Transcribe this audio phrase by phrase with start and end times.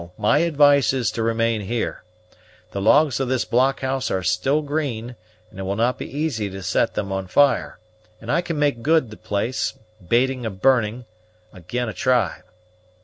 [0.17, 2.01] my advice is to remain here.
[2.71, 5.15] The logs of this blockhouse are still green,
[5.51, 7.77] and it will not be easy to set them on fire;
[8.19, 9.75] and I can make good the place,
[10.09, 11.05] bating a burning,
[11.53, 12.45] ag'in a tribe.